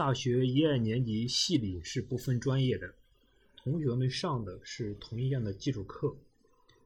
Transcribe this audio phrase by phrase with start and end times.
[0.00, 2.94] 大学一二年级系里是不分专业的，
[3.54, 6.16] 同学们上的是同一样的基础课。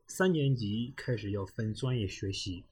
[0.08, 2.64] 三年级开始要分专业学习，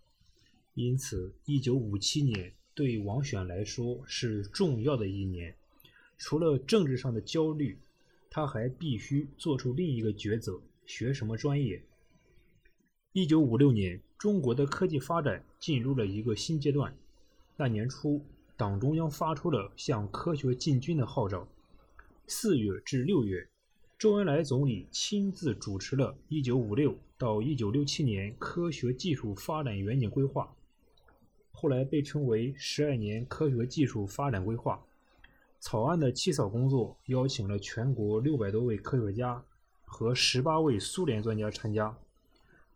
[0.75, 5.55] 因此1957年对王选来说是重要的一年。
[6.19, 7.79] 除了政治上的焦虑，
[8.29, 11.81] 他还必须做出另一个抉择：学什么专业。
[13.13, 16.93] 1956年，中国的科技发展进入了一个新阶段。
[17.57, 18.21] 那年初。
[18.63, 21.45] 党中央发出了向科学进军的号召。
[22.29, 23.45] 四月至六月，
[23.99, 30.49] 周恩来总理亲自主持了1956到1967年科学技术发展远景规划，
[31.51, 34.81] 后来被称为十二年科学技术发展规划。
[35.59, 39.45] 草案的起草工作邀请了全国六百多位科学家
[39.85, 41.99] 和十八位苏联专家参加。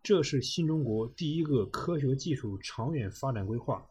[0.03, 3.87] 这是新中国第一个科学技术长远发展规划。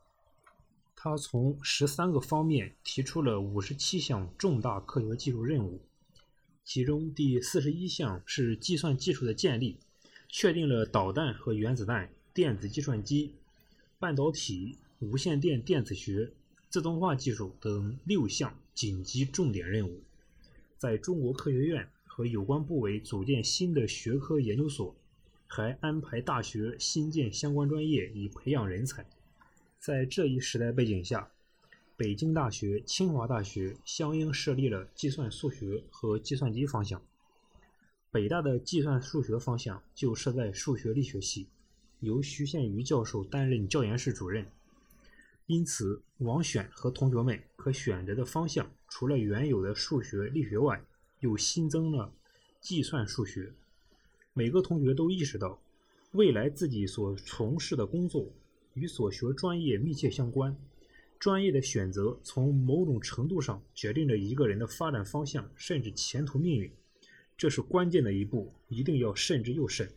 [0.95, 5.81] 他从十三个方面提出了五十七项重大科学技术任务，
[6.63, 9.77] 其中第四十一项是计算技术的建立，
[10.29, 13.35] 确定了导弹和原子弹、电子计算机、
[13.99, 16.31] 半导体、无线电电子学、
[16.69, 20.01] 自动化技术等六项紧急重点任务。
[20.77, 24.95] 在中国科学院和有关部委组建新的学科研究所，
[25.45, 29.05] 还安排大学新建相关专业以培养人才。
[29.79, 31.31] 在这一时代背景下，
[31.95, 37.01] 北京大学、清华大学相应设立了计算数学和计算机方向。
[38.11, 41.47] 北大的计算数学方向就设在数学力学系，
[41.99, 44.45] 由徐宪瑜教授担任教研室主任。
[45.47, 50.83] 因此，王选和同学们可选择的方向，除了原有的数学力学外，
[51.19, 52.11] 又新增了
[52.59, 53.53] 计算数学。
[54.33, 55.61] 每个同学都意识到，
[56.13, 58.33] 未来自己所从事的工作。
[58.75, 60.55] 与所学专业密切相关，
[61.17, 66.69] 专业的选择从某种程度上决定着一个人的发展方向，甚至前途命运。
[67.37, 69.89] 这是关键的一步，一定要慎之又慎。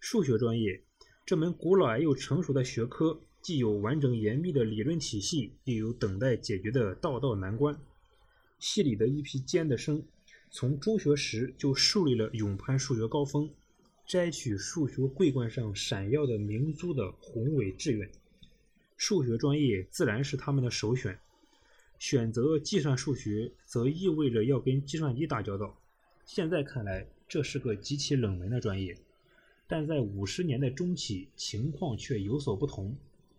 [0.00, 0.82] 数学专业
[1.24, 7.78] 这门古老而又成熟的学科，既有完整严密的理论体系，又有等待解决的道道难关。
[8.58, 10.02] 系里的一批尖子生，
[10.50, 13.48] 从中学时就树立了勇攀数学高峰。
[14.10, 18.10] 摘取数学桂冠上闪耀的明珠的宏伟志愿，
[18.96, 21.16] 数学专业自然是他们的首选。
[22.00, 25.78] 选择计算数学，则意味着要跟计算机打交道。
[26.24, 28.98] 现在看来，这是个极其冷门的专业，
[29.68, 32.92] 但在五十年代中期，情况却有所不同。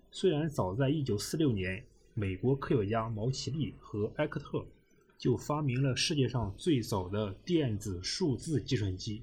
[0.09, 1.83] 虽然早在1946年，
[2.13, 4.65] 美国科学家毛奇利和埃克特
[5.17, 9.21] 就发明了世界上最早的电子数字计算机。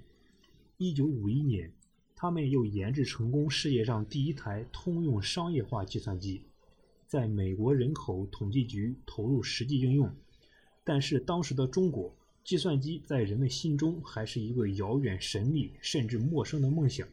[0.80, 1.72] 一九五一年，
[2.14, 6.44] 他们又研制成功世界上第一台通用商业化计算机，
[7.04, 10.08] 在美国人口统计局投入实际应用。
[10.84, 17.08] 但是当时的中国，计算机在人们心中还是一个遥远、神秘甚至陌生的梦想。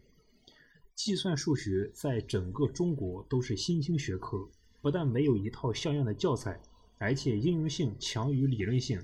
[0.94, 4.47] 计算数学在整个中国都是新兴学科，
[4.80, 6.62] 不但没有一套像样的教材，
[7.00, 9.03] 而且应用性强于理论性，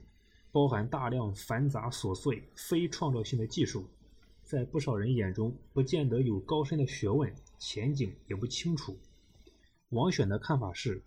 [0.52, 3.88] 包含大量繁杂琐碎、非创造性的技术。
[4.52, 8.98] 在不少人眼中，不见得有高深的学问，前景也不清楚。
[9.92, 11.02] 王选的看法是：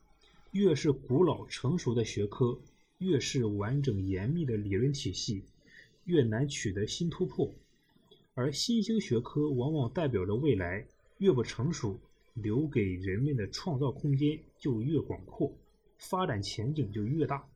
[0.53, 2.59] 越是古老成熟的学科，
[2.97, 5.45] 越是完整严密的理论体系，
[6.05, 7.53] 越难取得新突破；
[8.33, 10.87] 而新兴学科往往代表着未来，
[11.19, 12.01] 越不成熟，
[12.33, 15.53] 留给人们的创造空间就越广阔，
[15.99, 17.47] 发展前景就越大。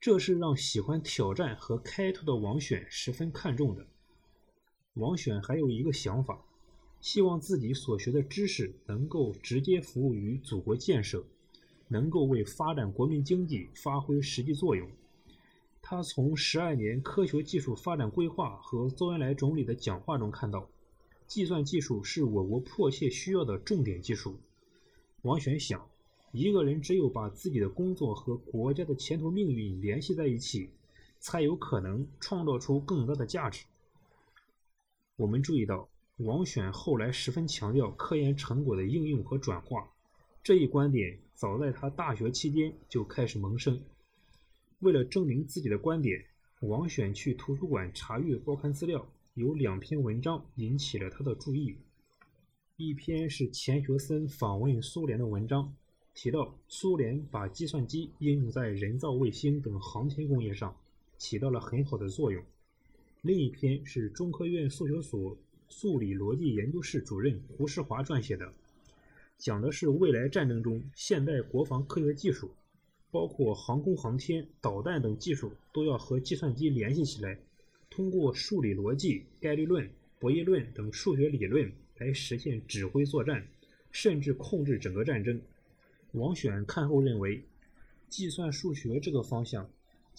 [0.00, 3.86] 这是让喜欢挑战和开拓的王选十分看重的。
[4.94, 6.44] 王选还有一个想法，
[7.00, 11.24] 希望自己所学的知识能够直接服务于祖国建设，
[11.86, 14.90] 能够为发展国民经济发挥实际作用。
[15.80, 20.68] 他从十二年科学技术发展规划和周恩来总理的讲话中看到，
[21.28, 24.40] 计算技术是我国迫切需要的重点技术。
[25.22, 25.88] 王选想，
[26.32, 30.70] 一个人只有把自己的工作和国家的前途命运联系在一起，
[31.20, 33.64] 才有可能创造出更大的价值。
[35.20, 35.86] 我们注意到，
[36.16, 39.86] 王选后来十分强调科研成果的应用和转化，
[40.42, 43.78] 这一观点早在他大学期间就开始萌生。
[44.78, 46.24] 为了证明自己的观点，
[46.62, 51.76] 王选去图书馆查阅报刊资料，有两篇文章引起了他的注意。
[52.78, 55.70] 一篇是钱学森访问苏联的文章，
[56.14, 60.74] 提到苏联把计算机应用在人造卫星等航天工业上，
[61.18, 62.42] 起到了很好的作用。
[63.22, 65.36] 另一篇是中科院数学所
[65.68, 68.50] 数理逻辑研究室主任胡世华撰写的，
[69.36, 72.50] 讲的是未来战争中现代国防科学技术。
[73.12, 77.36] 包括航空航天、导弹等技术都要和计算机联系起来，
[77.90, 79.90] 通过数理逻辑、概率论、
[80.20, 83.44] 博弈论等数学理论来实现指挥作战，
[83.90, 85.40] 甚至控制整个战争。
[86.12, 87.42] 王选看后认为，
[88.08, 89.68] 计算数学这个方向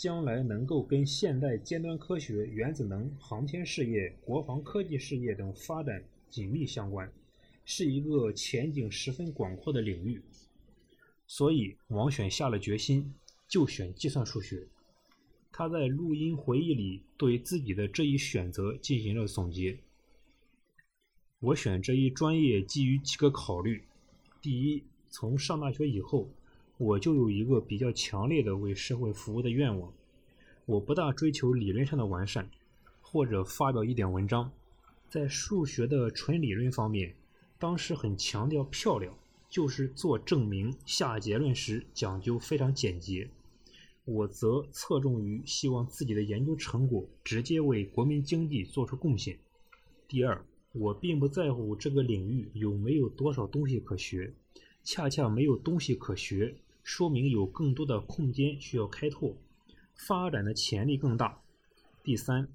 [0.02, 7.08] 将来能够跟现代尖端科学、原子能、航天事业、国防科技事业等发展紧密相关，
[7.66, 10.20] 是一个前景十分广阔的领域。
[11.28, 13.14] 所以，王选下了决心，
[13.48, 14.68] 就选计算数学。
[15.52, 19.78] 他在录音回忆里对自己的这一选择进行了总结。
[21.42, 23.84] 我选这一专业基于几个考虑：
[24.42, 26.28] 第一，从上大学以后，
[26.82, 29.94] 我就有一个比较强烈的为社会服务的愿望。
[30.66, 32.50] 我不大追求理论上的完善，
[33.02, 34.52] 或者发表一点文章。
[35.08, 37.14] 在数学的纯理论方面，
[37.60, 39.16] 当时很强调漂亮。
[39.48, 43.30] 就是做证明、下结论时讲究非常简洁，
[44.06, 49.38] 我则侧重于希望自己的研究成果直接为国民经济做出贡献。
[50.08, 50.42] 第二，
[50.72, 54.34] 我并不在乎这个领域有没有多少东西可学，
[54.86, 56.56] 恰恰没有东西可学，
[56.94, 59.34] 说明有更多的空间需要开拓，
[59.96, 61.42] 发展的潜力更大。
[62.04, 62.50] 第三，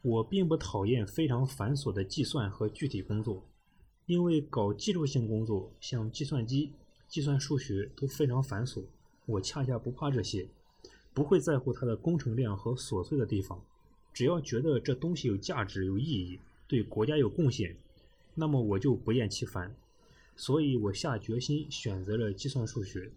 [0.00, 3.44] 我并不讨厌非常繁琐的计算和具体工作。
[4.06, 6.72] 因为搞技术性工作，像计算机、
[7.06, 8.82] 计算数学都非常繁琐，
[9.26, 10.48] 我恰恰不怕这些，
[11.12, 13.62] 不会在乎它的工程量和琐碎的地方，
[14.14, 17.76] 只要觉得这东西有价值、有意义，对国家有贡献，
[18.34, 19.76] 那么我就不厌其烦。
[20.34, 23.12] 所以我下决心选择了计算数学，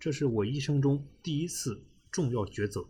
[0.00, 1.78] 这是我一生中第一次
[2.10, 2.86] 重要抉择。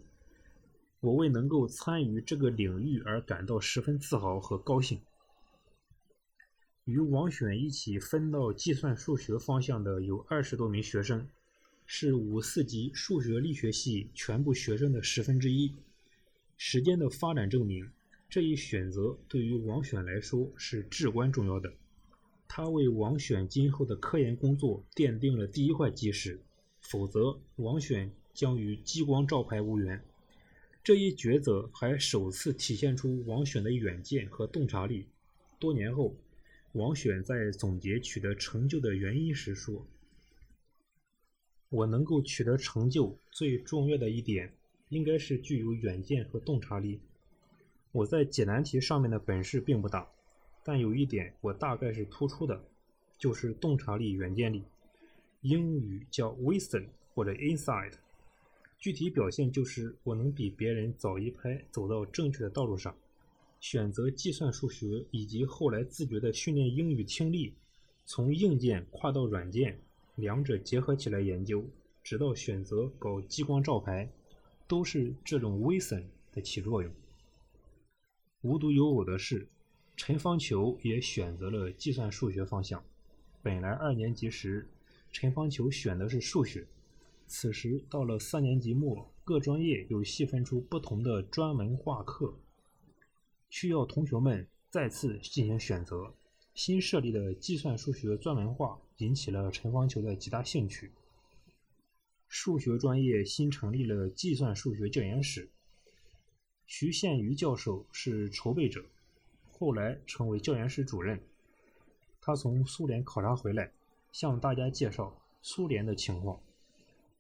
[1.00, 5.00] 我为能够参与这个领域而感到十分自豪和高兴。
[6.84, 11.28] 与王选一起分到计算数学方向的有二十多名学生，
[11.84, 15.74] 是五四级数学力学系全部学生的十分之一。
[16.56, 17.90] 时间的发展证明，
[18.28, 21.72] 这一选择对于王选来说是至关重要的。
[22.46, 26.40] 他为王选今后的科研工作奠定了第一块基石，
[26.80, 30.02] 否则王选将与激光照排无缘。
[30.82, 35.06] 这一抉择还首次体现出王选的远见和洞察力。
[35.58, 36.14] 多年后。
[36.74, 39.84] 王选在总结取得成就的原因时说
[41.68, 44.52] ：“我能够取得成就，最重要的一点
[44.88, 47.00] 应该是具有远见和洞察力。
[47.90, 50.08] 我在解难题上面的本事并不大，
[50.62, 52.64] 但有一点我大概是突出的，
[53.18, 54.62] 就是洞察力、远见力。
[55.42, 57.92] 英语叫 wisdom 或者 insight，
[58.78, 62.94] 具体表现就是我能比别人早一拍走到正确的道路上。”
[63.60, 67.52] 选择计算数学，以及后来自觉地训练英语听力，
[68.06, 69.78] 从硬件跨到软件，
[70.14, 71.62] 两者结合起来研究，
[72.02, 74.10] 直到选择搞激光照排，
[74.66, 76.90] 都是这种 wisdom 的起作用。
[78.40, 79.46] 无独有偶的是，
[79.94, 82.82] 陈方球也选择了计算数学方向。
[83.42, 84.66] 本来二年级时，
[85.12, 86.66] 陈方球选的是数学，
[87.26, 92.34] 此时到了三年级末，各专业又细分出不同的专门化课。
[93.48, 96.14] 需要同学们再次进行选择。
[96.54, 100.90] 新设立的计算数学专门化引起了陈方球的极大兴趣。
[102.28, 105.48] 数学专业新成立了计算数学教研室，
[106.66, 108.84] 徐宪瑜教授是筹备者，
[109.50, 111.20] 后来成为教研室主任。
[112.20, 113.72] 他从苏联考察回来，
[114.12, 116.40] 向大家介绍苏联的情况，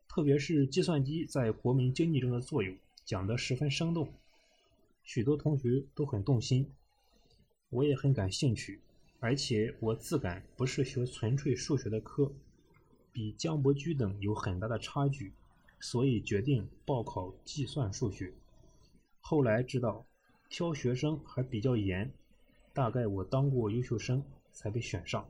[0.08, 4.12] 特别是计算机在国民经济中的作用，讲得十分生动。
[5.02, 6.70] 许多同学都很动心，
[7.70, 8.80] 我也很感兴趣，
[9.18, 12.32] 而且我自感不是学纯粹数学的科，
[13.12, 15.32] 比江伯驹等有很大的差距，
[15.80, 18.32] 所以决定报考计算数学。
[19.20, 20.06] 后来知道
[20.48, 22.12] 挑学生还比较严，
[22.72, 25.28] 大概我当过优秀生才被选上。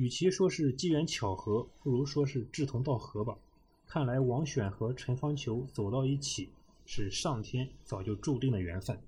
[0.00, 3.36] 与其说是机缘巧合，不如说是志同道合吧。
[3.86, 6.48] 看来王选和陈方球走到一起。
[6.86, 8.98] 是上天早就注定的缘分。